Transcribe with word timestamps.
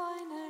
meine 0.00 0.49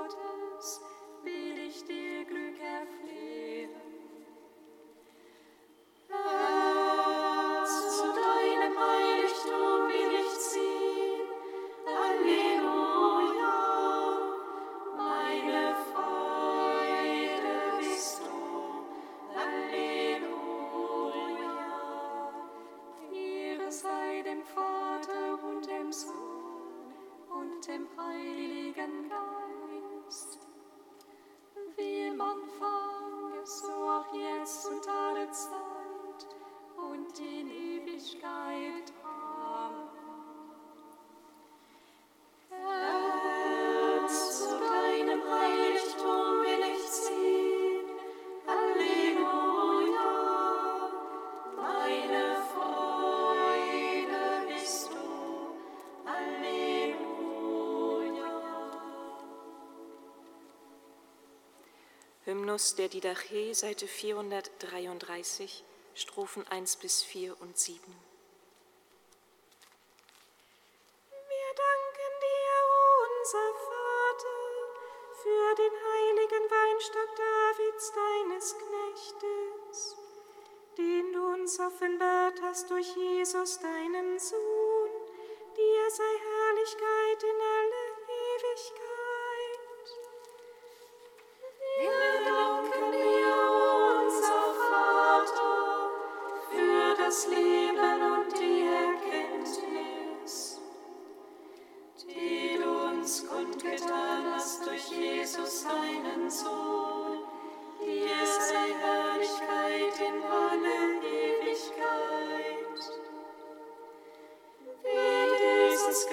Hymnus 62.51 62.75
der 62.75 62.89
Didache, 62.89 63.55
Seite 63.55 63.87
433, 63.87 65.63
Strophen 65.95 66.45
1 66.49 66.75
bis 66.75 67.01
4 67.01 67.39
und 67.39 67.57
7. 67.57 67.79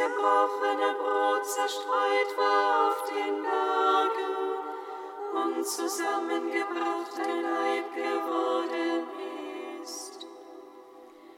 zerbrochene 0.08 0.94
Brot 0.94 1.44
zerstreut 1.44 2.36
war 2.36 2.88
auf 2.88 3.04
den 3.10 3.42
Bergen 3.42 4.36
und 5.34 5.66
zusammengebracht 5.66 7.12
ein 7.18 7.42
Leib 7.42 7.94
geworden 7.94 9.06
ist. 9.82 10.26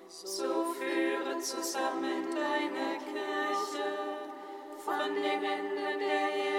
So 0.07 0.65
führe 0.75 1.39
zusammen 1.39 2.29
deine 2.35 2.99
Kirche 2.99 3.89
von 4.85 5.15
den 5.15 5.43
Enden 5.43 5.99
der 5.99 6.31
Erde 6.31 6.50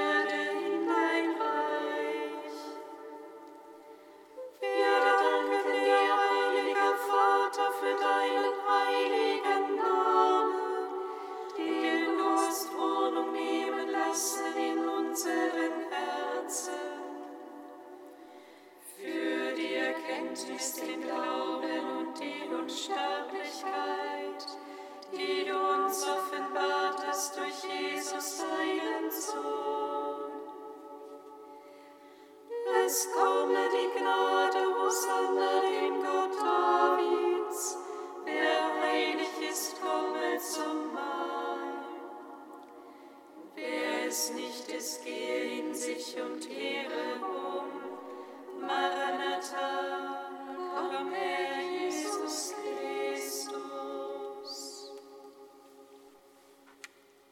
es 44.12 44.30
nicht, 44.32 44.70
es 44.70 45.02
gehe 45.06 45.60
in 45.60 45.74
sich 45.74 46.20
und 46.20 46.42
kehre 46.42 47.16
um. 47.24 48.60
Maranatha, 48.60 50.30
komm 50.76 51.14
her, 51.14 51.62
Jesus 51.62 52.54
Christus. 52.62 53.72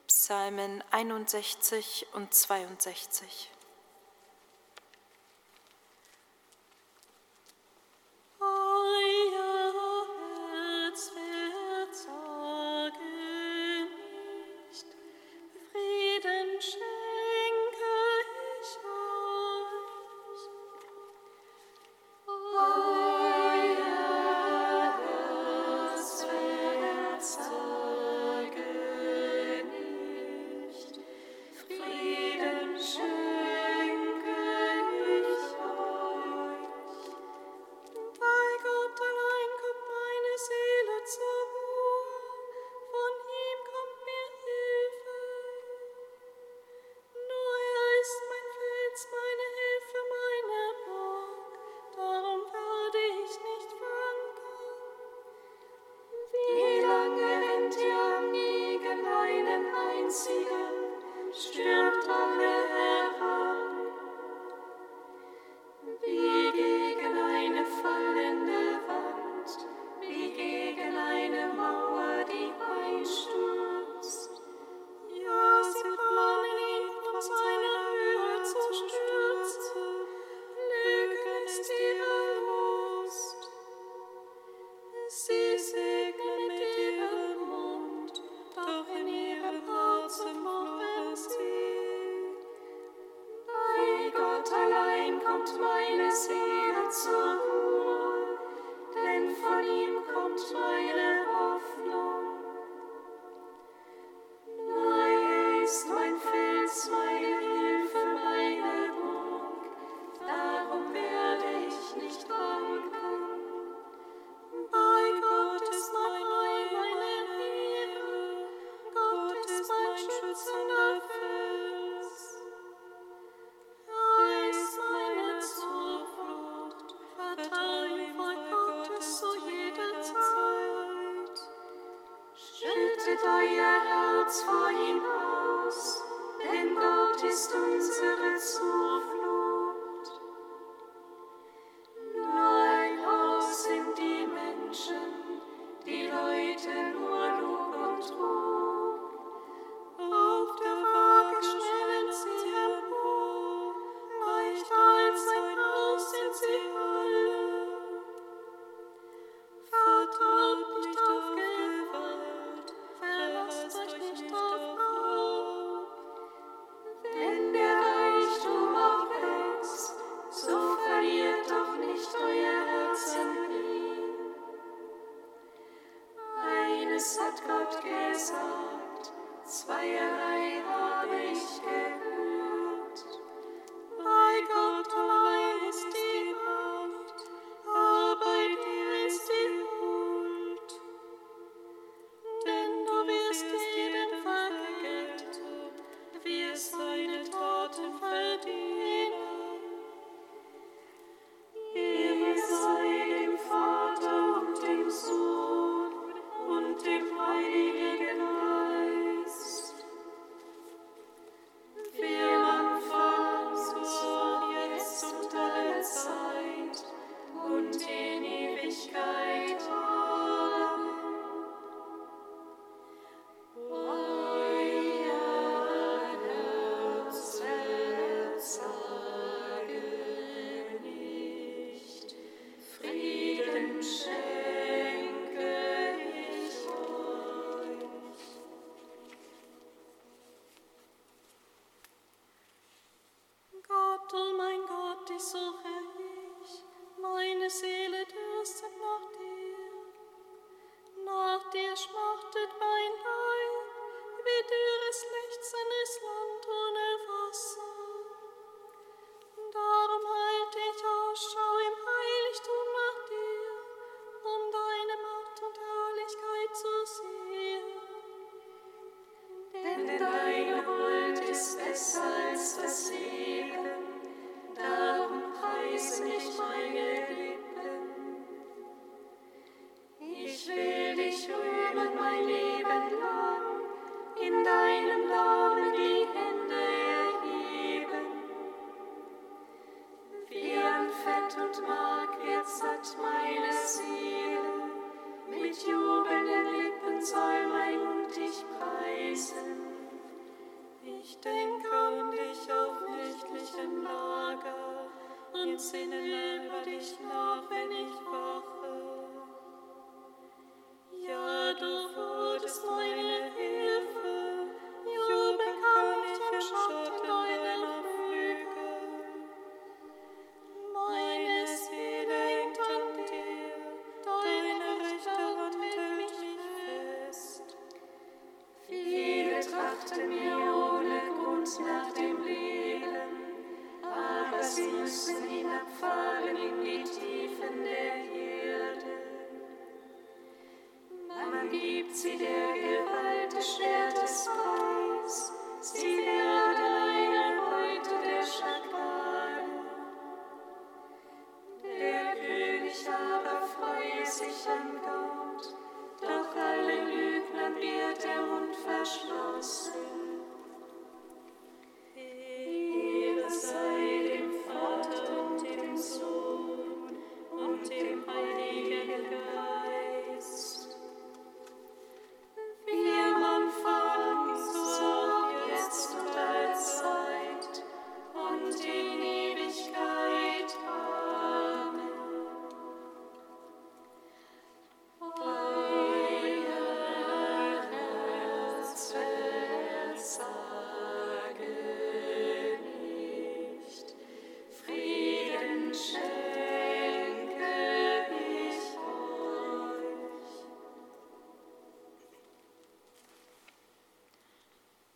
Psalmen 0.08 0.82
61 0.92 2.08
und 2.14 2.34
62. 2.34 3.52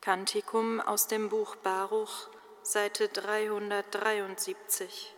Kantikum 0.04 0.82
aus 0.82 1.08
dem 1.08 1.30
Buch 1.30 1.56
Baruch, 1.56 2.28
Seite 2.62 3.08
373. 3.08 5.13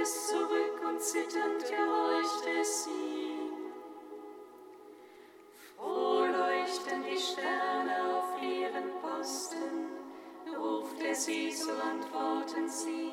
es 0.00 0.28
zurück 0.28 0.80
und 0.86 1.00
zitternd 1.00 1.60
gehorcht 1.60 2.46
es 2.60 2.86
ihm. 2.86 3.50
Froh 5.76 6.24
leuchten 6.24 7.02
die 7.02 7.18
Sterne 7.18 8.16
auf 8.16 8.42
ihren 8.42 8.90
Posten, 9.00 9.90
ruft 10.56 11.00
er 11.02 11.14
sie, 11.14 11.52
so 11.52 11.70
antworten 11.72 12.68
sie. 12.68 13.09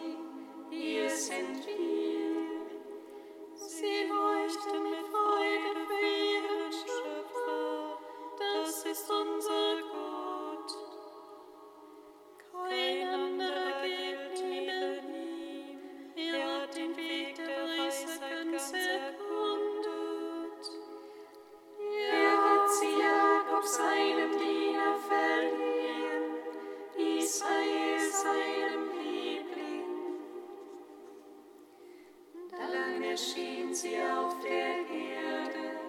sind 33.67 33.75
sie 33.75 33.97
auf 34.01 34.35
der 34.41 34.77
Erde 34.95 35.79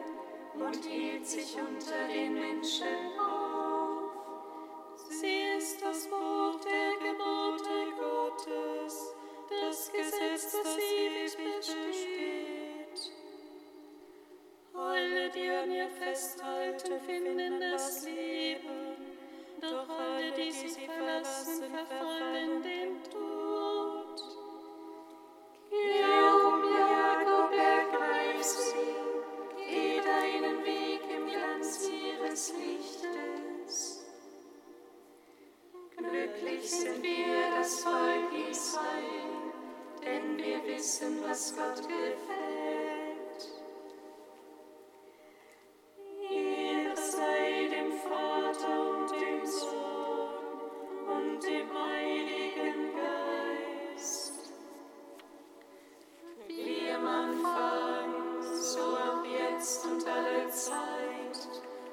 und 0.55 0.85
hielt 0.85 1.27
sich 1.27 1.57
unter 1.57 2.13
den 2.13 2.35
Menschen 2.35 2.87
auf. 3.21 3.58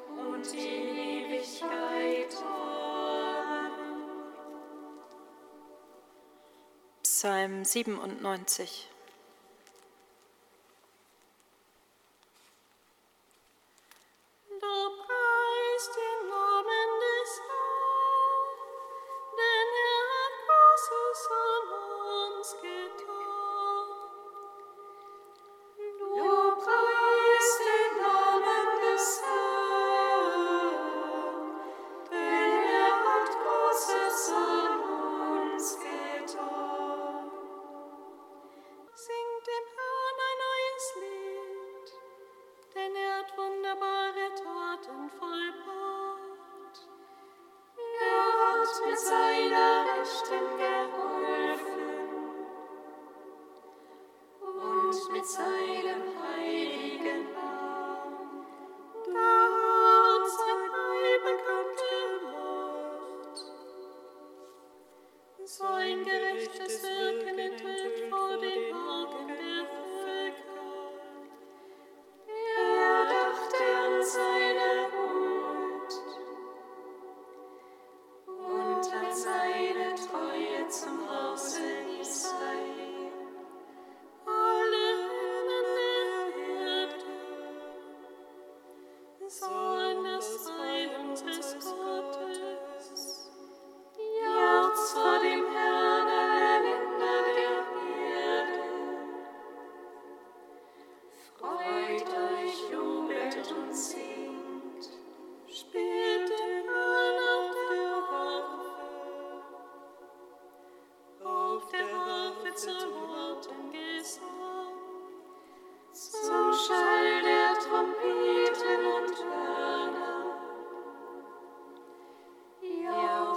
Und 0.10 0.53
in 0.53 0.98
Ewigkeit. 0.98 2.36
Psalm 7.03 7.63
97 7.63 8.89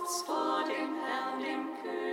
Gottes 0.08 0.22
vor 0.22 0.64
dem 0.64 0.94
Herrn 1.04 1.40
im 1.40 1.82
König. 1.82 2.07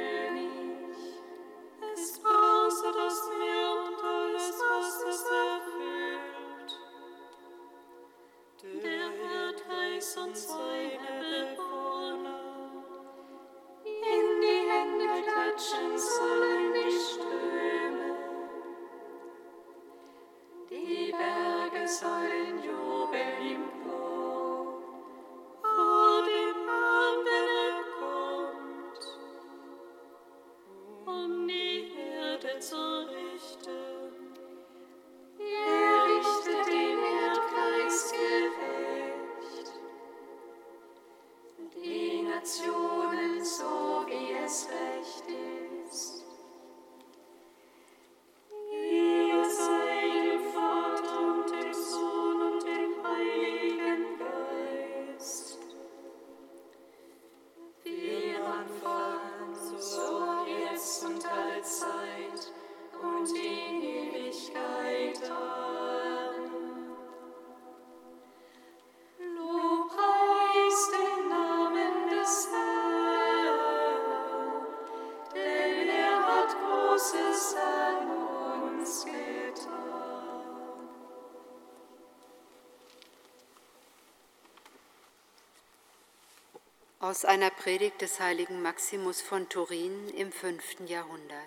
Aus 87.05 87.23
einer 87.23 87.51
Predigt 87.51 88.01
des 88.01 88.19
heiligen 88.19 88.63
Maximus 88.63 89.21
von 89.21 89.47
Turin 89.47 90.09
im 90.17 90.31
5. 90.31 90.87
Jahrhundert. 90.87 91.37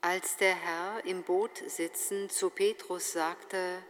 Als 0.00 0.36
der 0.38 0.56
Herr 0.56 1.04
im 1.04 1.22
Boot 1.22 1.62
sitzend 1.64 2.32
zu 2.32 2.50
Petrus 2.50 3.12
sagte, 3.12 3.80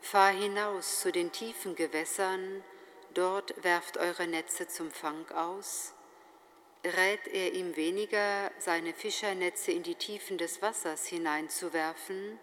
Fahr 0.00 0.30
hinaus 0.30 1.00
zu 1.00 1.10
den 1.10 1.32
tiefen 1.32 1.74
Gewässern, 1.74 2.62
dort 3.14 3.64
werft 3.64 3.96
eure 3.96 4.28
Netze 4.28 4.68
zum 4.68 4.92
Fang 4.92 5.28
aus, 5.32 5.92
rät 6.84 7.26
er 7.26 7.52
ihm 7.52 7.74
weniger, 7.74 8.52
seine 8.60 8.94
Fischernetze 8.94 9.72
in 9.72 9.82
die 9.82 9.96
Tiefen 9.96 10.38
des 10.38 10.62
Wassers 10.62 11.08
hineinzuwerfen, 11.08 12.38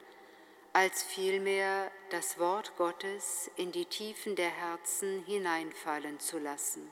als 0.73 1.03
vielmehr 1.03 1.91
das 2.09 2.39
Wort 2.39 2.75
Gottes 2.77 3.51
in 3.57 3.71
die 3.71 3.85
Tiefen 3.85 4.35
der 4.35 4.49
Herzen 4.49 5.23
hineinfallen 5.25 6.19
zu 6.19 6.39
lassen. 6.39 6.89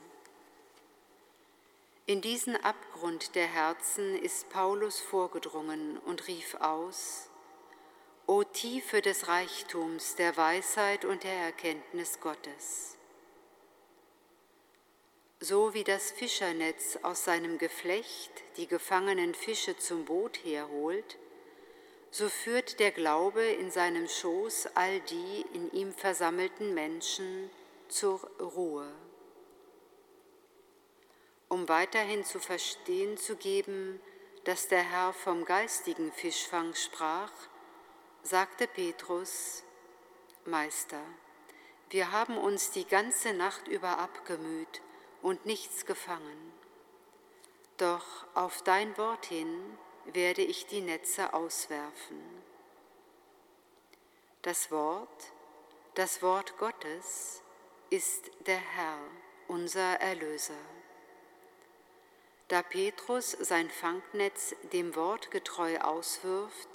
In 2.05 2.21
diesen 2.21 2.55
Abgrund 2.57 3.35
der 3.35 3.47
Herzen 3.47 4.17
ist 4.17 4.49
Paulus 4.49 4.99
vorgedrungen 4.99 5.97
und 5.99 6.27
rief 6.27 6.55
aus, 6.55 7.29
O 8.25 8.43
Tiefe 8.43 9.01
des 9.01 9.27
Reichtums, 9.27 10.15
der 10.15 10.35
Weisheit 10.35 11.05
und 11.05 11.23
der 11.23 11.33
Erkenntnis 11.33 12.19
Gottes. 12.19 12.97
So 15.39 15.73
wie 15.73 15.83
das 15.83 16.11
Fischernetz 16.11 16.97
aus 17.01 17.23
seinem 17.23 17.57
Geflecht 17.57 18.31
die 18.57 18.67
gefangenen 18.67 19.33
Fische 19.33 19.77
zum 19.77 20.05
Boot 20.05 20.43
herholt, 20.43 21.17
so 22.11 22.27
führt 22.27 22.79
der 22.79 22.91
Glaube 22.91 23.43
in 23.43 23.71
seinem 23.71 24.07
Schoß 24.07 24.69
all 24.75 24.99
die 25.01 25.45
in 25.53 25.71
ihm 25.71 25.93
versammelten 25.93 26.73
Menschen 26.73 27.49
zur 27.87 28.19
Ruhe. 28.39 28.91
Um 31.47 31.67
weiterhin 31.67 32.23
zu 32.23 32.39
verstehen 32.39 33.17
zu 33.17 33.35
geben, 33.35 33.99
dass 34.43 34.67
der 34.67 34.83
Herr 34.83 35.13
vom 35.13 35.45
geistigen 35.45 36.11
Fischfang 36.11 36.73
sprach, 36.73 37.31
sagte 38.23 38.67
Petrus, 38.67 39.63
Meister, 40.45 41.01
wir 41.89 42.11
haben 42.11 42.37
uns 42.37 42.71
die 42.71 42.85
ganze 42.85 43.33
Nacht 43.33 43.67
über 43.67 43.97
abgemüht 43.97 44.81
und 45.21 45.45
nichts 45.45 45.85
gefangen. 45.85 46.53
Doch 47.77 48.27
auf 48.35 48.61
dein 48.61 48.95
Wort 48.97 49.25
hin 49.25 49.77
werde 50.13 50.41
ich 50.41 50.65
die 50.65 50.81
Netze 50.81 51.33
auswerfen. 51.33 52.19
Das 54.41 54.71
Wort, 54.71 55.31
das 55.95 56.21
Wort 56.21 56.57
Gottes 56.57 57.41
ist 57.89 58.31
der 58.45 58.59
Herr, 58.59 58.99
unser 59.47 59.99
Erlöser. 59.99 60.53
Da 62.47 62.63
Petrus 62.63 63.31
sein 63.31 63.69
Fangnetz 63.69 64.55
dem 64.73 64.95
Wort 64.95 65.29
getreu 65.29 65.77
auswirft, 65.79 66.69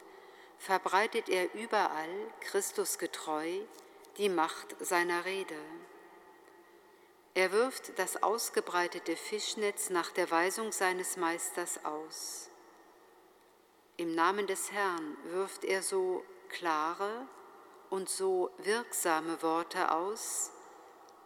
verbreitet 0.59 1.29
er 1.29 1.53
überall 1.55 2.33
Christus 2.41 2.99
getreu 2.99 3.61
die 4.19 4.29
Macht 4.29 4.77
seiner 4.81 5.25
Rede. 5.25 5.59
Er 7.35 7.51
wirft 7.51 7.99
das 7.99 8.23
ausgebreitete 8.23 9.17
Fischnetz 9.17 9.91
nach 9.91 10.13
der 10.13 10.31
Weisung 10.31 10.71
seines 10.71 11.17
Meisters 11.17 11.85
aus. 11.85 12.51
Im 13.97 14.15
Namen 14.17 14.49
des 14.49 14.73
Herrn 14.73 15.17
wirft 15.31 15.65
er 15.65 15.81
so 15.81 16.25
klare 16.49 17.29
und 17.91 18.09
so 18.09 18.51
wirksame 18.59 19.41
Worte 19.41 19.93
aus, 19.93 20.51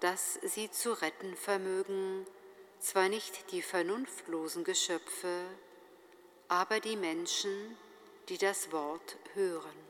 dass 0.01 0.35
sie 0.43 0.71
zu 0.71 0.93
retten 0.93 1.35
vermögen, 1.35 2.27
zwar 2.79 3.09
nicht 3.09 3.53
die 3.53 3.63
vernunftlosen 3.63 4.65
Geschöpfe, 4.65 5.45
aber 6.49 6.79
die 6.81 6.97
Menschen, 6.97 7.77
die 8.29 8.37
das 8.37 8.71
Wort 8.71 9.17
hören. 9.33 9.88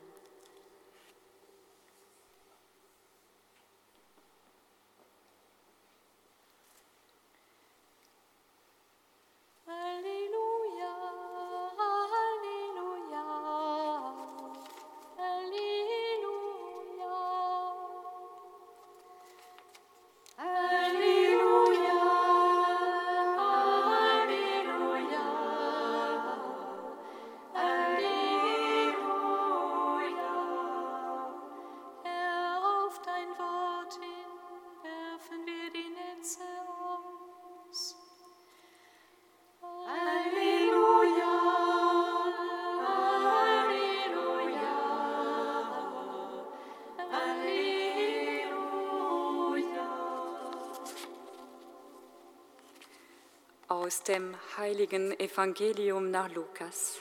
Aus 53.88 54.02
dem 54.02 54.36
heiligen 54.58 55.18
Evangelium 55.18 56.10
nach 56.10 56.30
Lukas. 56.34 56.98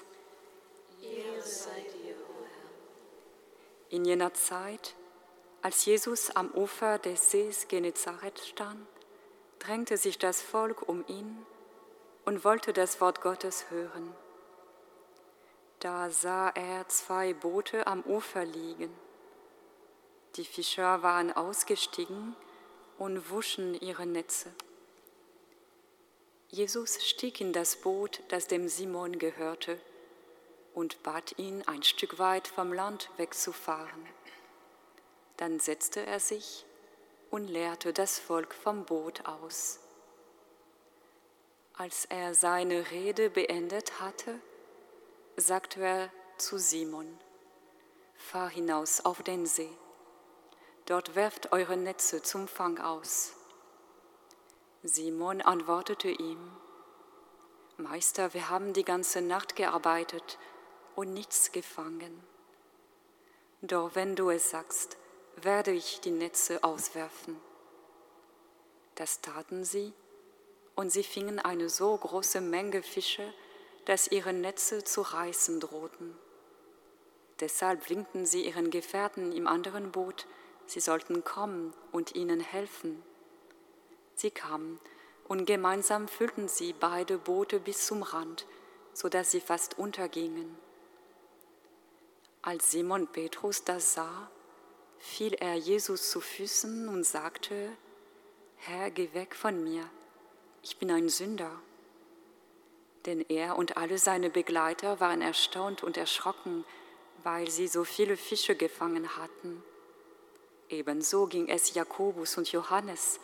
In 3.89 4.06
jener 4.06 4.34
Zeit, 4.34 4.95
als 5.62 5.84
Jesus 5.84 6.34
am 6.34 6.50
Ufer 6.52 6.97
des 6.97 7.30
Sees 7.30 7.67
Genezareth 7.67 8.39
stand, 8.39 8.88
drängte 9.60 9.97
sich 9.97 10.17
das 10.17 10.41
Volk 10.41 10.88
um 10.88 11.04
ihn 11.08 11.45
und 12.23 12.45
wollte 12.45 12.71
das 12.71 13.02
Wort 13.02 13.19
Gottes 13.19 13.69
hören. 13.69 14.15
Da 15.80 16.10
sah 16.10 16.52
er 16.52 16.88
zwei 16.88 17.34
Boote 17.34 17.86
am 17.86 18.02
Ufer 18.04 18.45
liegen. 18.45 18.95
Die 20.38 20.45
Fischer 20.45 21.04
waren 21.04 21.34
ausgestiegen 21.34 22.34
und 22.97 23.30
wuschen 23.30 23.73
ihre 23.73 24.06
Netze. 24.06 24.54
Jesus 26.49 27.05
stieg 27.05 27.41
in 27.41 27.51
das 27.51 27.75
Boot, 27.75 28.23
das 28.29 28.47
dem 28.47 28.69
Simon 28.69 29.19
gehörte, 29.19 29.79
und 30.73 31.03
bat 31.03 31.38
ihn, 31.38 31.67
ein 31.67 31.83
Stück 31.83 32.19
weit 32.19 32.47
vom 32.47 32.71
Land 32.71 33.10
wegzufahren. 33.17 34.07
Dann 35.36 35.60
setzte 35.60 36.05
er 36.05 36.19
sich 36.19 36.65
und 37.31 37.47
lehrte 37.47 37.91
das 37.91 38.17
Volk 38.17 38.53
vom 38.53 38.86
Boot 38.86 39.25
aus. 39.25 39.79
Als 41.73 42.05
er 42.05 42.33
seine 42.33 42.91
Rede 42.91 43.29
beendet 43.29 43.99
hatte, 43.99 44.39
sagte 45.36 45.81
er 45.81 46.12
zu 46.38 46.57
Simon, 46.57 47.19
Fahr 48.15 48.49
hinaus 48.49 49.01
auf 49.01 49.21
den 49.21 49.45
See, 49.45 49.69
dort 50.86 51.15
werft 51.15 51.51
eure 51.51 51.77
Netze 51.77 52.23
zum 52.23 52.47
Fang 52.47 52.79
aus. 52.79 53.37
Simon 54.83 55.41
antwortete 55.41 56.09
ihm, 56.09 56.37
Meister, 57.77 58.33
wir 58.33 58.49
haben 58.49 58.73
die 58.73 58.83
ganze 58.83 59.21
Nacht 59.21 59.55
gearbeitet 59.55 60.37
und 60.95 61.13
nichts 61.13 61.51
gefangen. 61.51 62.23
Doch 63.61 63.95
wenn 63.95 64.15
du 64.15 64.29
es 64.29 64.51
sagst, 64.51 64.97
werde 65.35 65.71
ich 65.71 65.99
die 66.01 66.11
Netze 66.11 66.63
auswerfen. 66.63 67.37
Das 68.95 69.21
taten 69.21 69.63
sie, 69.63 69.93
und 70.75 70.91
sie 70.91 71.03
fingen 71.03 71.39
eine 71.39 71.69
so 71.69 71.97
große 71.97 72.39
Menge 72.39 72.83
Fische, 72.83 73.33
dass 73.85 74.07
ihre 74.07 74.33
Netze 74.33 74.83
zu 74.83 75.01
reißen 75.01 75.59
drohten. 75.59 76.15
Deshalb 77.39 77.89
winkten 77.89 78.27
sie 78.27 78.45
ihren 78.45 78.69
Gefährten 78.69 79.31
im 79.31 79.47
anderen 79.47 79.91
Boot, 79.91 80.27
sie 80.67 80.79
sollten 80.79 81.23
kommen 81.23 81.73
und 81.91 82.15
ihnen 82.15 82.39
helfen. 82.39 83.03
Sie 84.17 84.32
kamen, 84.32 84.80
und 85.27 85.45
gemeinsam 85.45 86.08
füllten 86.08 86.47
sie 86.47 86.73
beide 86.73 87.19
Boote 87.19 87.60
bis 87.60 87.86
zum 87.86 88.01
Rand, 88.01 88.47
so 88.91 89.10
dass 89.10 89.30
sie 89.30 89.41
fast 89.41 89.77
untergingen. 89.77 90.58
Als 92.41 92.71
Simon 92.71 93.06
Petrus 93.08 93.63
das 93.63 93.93
sah, 93.93 94.32
fiel 94.97 95.36
er 95.36 95.53
Jesus 95.53 96.10
zu 96.10 96.19
Füßen 96.19 96.89
und 96.89 97.03
sagte, 97.03 97.71
Herr, 98.56 98.89
geh 98.89 99.13
weg 99.13 99.36
von 99.36 99.63
mir, 99.63 99.88
ich 100.63 100.77
bin 100.77 100.89
ein 100.89 101.10
Sünder. 101.10 101.51
Denn 103.06 103.23
er 103.30 103.56
und 103.56 103.77
alle 103.77 103.99
seine 103.99 104.32
Begleiter 104.32 104.99
waren 104.99 105.21
erstaunt 105.21 105.84
und 105.84 105.95
erschrocken, 105.95 106.65
weil 107.21 107.51
sie 107.51 107.67
so 107.67 107.84
viele 107.84 108.17
Fische 108.17 108.56
gefangen 108.56 109.15
hatten. 109.15 109.63
Ebenso 110.69 111.27
ging 111.27 111.47
es 111.49 111.75
Jakobus 111.75 112.36
und 112.38 112.51
Johannes, 112.51 113.19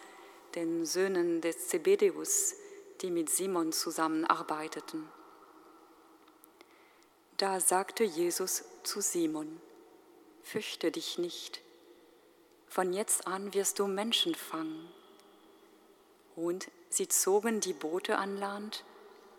den 0.55 0.85
Söhnen 0.85 1.41
des 1.41 1.67
Zebedeus, 1.67 2.55
die 3.01 3.11
mit 3.11 3.29
Simon 3.29 3.71
zusammenarbeiteten. 3.71 5.09
Da 7.37 7.59
sagte 7.59 8.03
Jesus 8.03 8.63
zu 8.83 9.01
Simon, 9.01 9.59
Fürchte 10.43 10.91
dich 10.91 11.17
nicht, 11.17 11.61
von 12.67 12.91
jetzt 12.91 13.27
an 13.27 13.53
wirst 13.53 13.79
du 13.79 13.87
Menschen 13.87 14.35
fangen. 14.35 14.91
Und 16.35 16.69
sie 16.89 17.07
zogen 17.07 17.59
die 17.59 17.73
Boote 17.73 18.17
an 18.17 18.37
Land, 18.37 18.83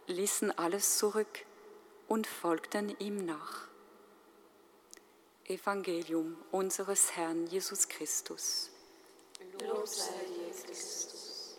ließen 0.06 0.56
alles 0.58 0.98
zurück 0.98 1.44
und 2.08 2.26
folgten 2.26 2.98
ihm 2.98 3.24
nach. 3.24 3.68
Evangelium 5.46 6.36
unseres 6.50 7.16
Herrn 7.16 7.46
Jesus 7.46 7.88
Christus. 7.88 8.70
Lob 9.52 9.86
sei 9.86 10.12
dir, 10.28 10.50
Christus. 10.50 11.58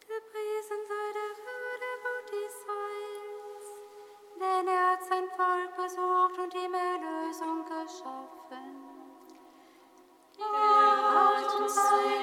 Gepriesen 0.00 0.80
sei 0.88 1.08
der 1.18 1.32
Herr, 1.42 1.62
Vater 1.82 1.94
Gott 2.04 2.30
Israels, 2.48 3.66
denn 4.40 4.68
er 4.68 4.90
hat 4.92 5.02
sein 5.04 5.28
Volk 5.36 5.76
besucht 5.76 6.38
und 6.38 6.54
ihm 6.54 6.74
Erlösung 6.74 7.64
geschaffen. 7.64 8.82
Er 10.38 10.94
hat 11.14 11.60
uns 11.60 11.74
sei 11.74 12.21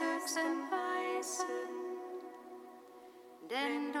And 0.00 0.70
Weißen, 0.72 1.46
denn 3.48 3.92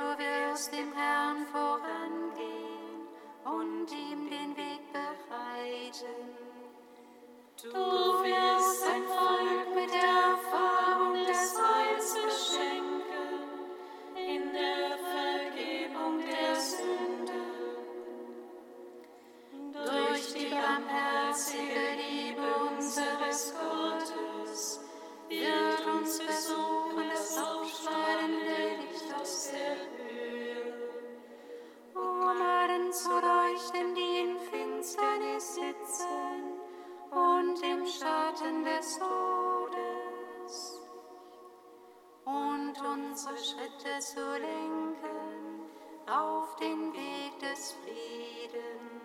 Frieden. 48.44 49.03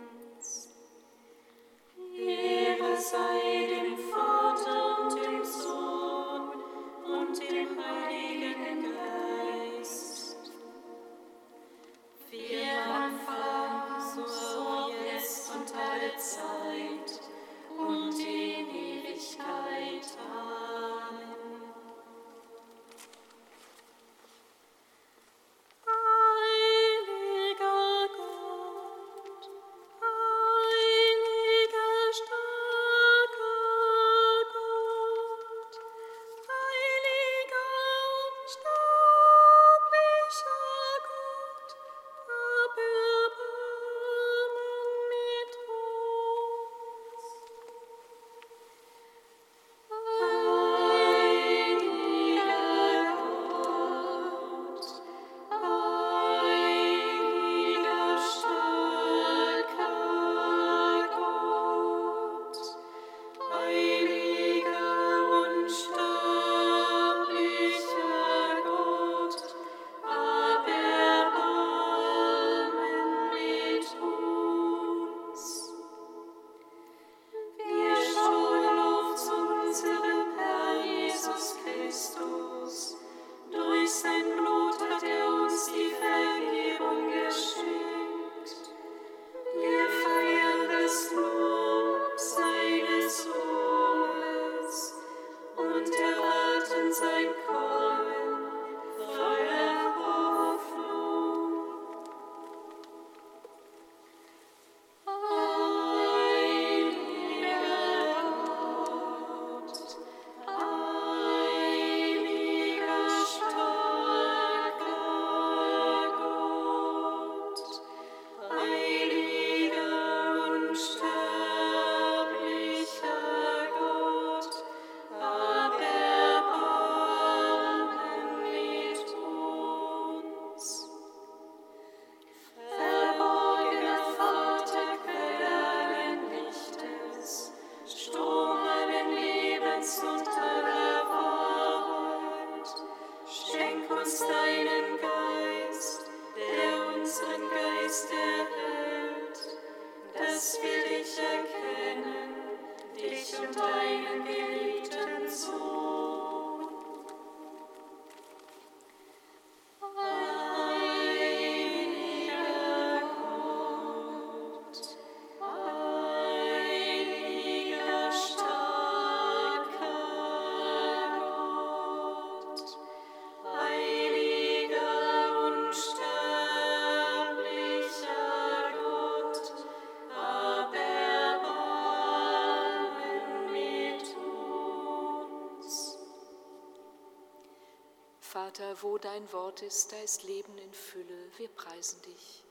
Vater, 188.31 188.75
wo 188.83 188.99
dein 188.99 189.33
Wort 189.33 189.63
ist, 189.63 189.91
da 189.91 189.97
ist 190.01 190.21
Leben 190.21 190.55
in 190.59 190.71
Fülle. 190.71 191.17
Wir 191.37 191.47
preisen 191.47 191.99
dich. 192.03 192.43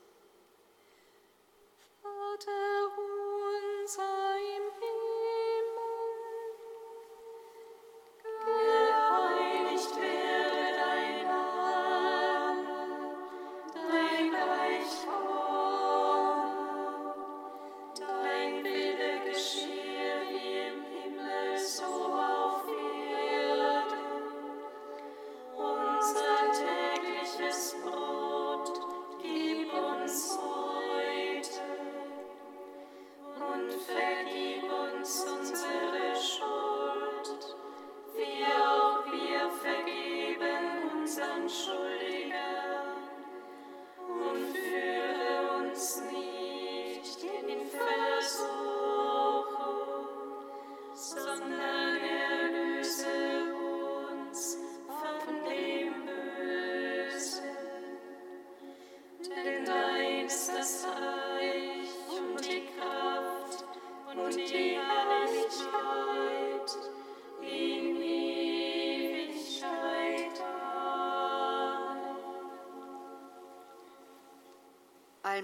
Vater 2.02 2.90
unser 3.84 4.02
im 4.56 4.72
Himmel, 4.72 4.87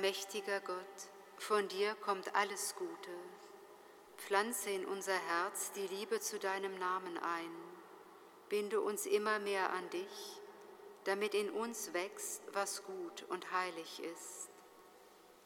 Allmächtiger 0.04 0.60
Gott, 0.60 1.08
von 1.38 1.66
dir 1.66 1.94
kommt 1.94 2.34
alles 2.34 2.76
Gute. 2.76 3.10
Pflanze 4.18 4.68
in 4.68 4.84
unser 4.84 5.14
Herz 5.14 5.72
die 5.72 5.86
Liebe 5.86 6.20
zu 6.20 6.38
deinem 6.38 6.78
Namen 6.78 7.16
ein. 7.16 7.50
Binde 8.50 8.82
uns 8.82 9.06
immer 9.06 9.38
mehr 9.38 9.72
an 9.72 9.88
dich, 9.88 10.42
damit 11.04 11.32
in 11.32 11.48
uns 11.48 11.94
wächst, 11.94 12.42
was 12.52 12.84
gut 12.84 13.24
und 13.30 13.50
heilig 13.50 14.02
ist. 14.02 14.50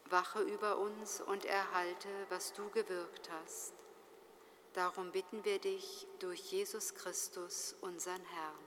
Wache 0.06 0.42
über 0.42 0.78
uns 0.78 1.20
und 1.20 1.44
erhalte, 1.44 2.08
was 2.28 2.52
du 2.52 2.68
gewirkt 2.70 3.30
hast. 3.30 3.74
Darum 4.72 5.12
bitten 5.12 5.44
wir 5.44 5.60
dich 5.60 6.08
durch 6.18 6.40
Jesus 6.50 6.96
Christus, 6.96 7.76
unseren 7.80 8.24
Herrn. 8.24 8.58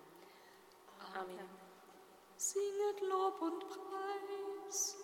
Amen. 1.16 1.50
Singet 2.38 3.02
Lob 3.02 3.42
und 3.42 3.68
Preis. 3.68 5.01